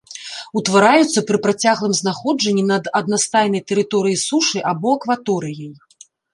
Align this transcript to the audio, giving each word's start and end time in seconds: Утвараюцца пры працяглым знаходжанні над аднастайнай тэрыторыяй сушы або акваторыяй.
Утвараюцца 0.61 1.21
пры 1.27 1.37
працяглым 1.45 1.93
знаходжанні 2.01 2.63
над 2.73 2.83
аднастайнай 3.01 3.65
тэрыторыяй 3.71 4.19
сушы 4.27 4.57
або 4.73 4.87
акваторыяй. 4.99 5.73